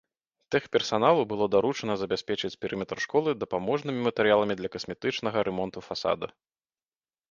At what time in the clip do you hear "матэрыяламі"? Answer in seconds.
4.11-4.53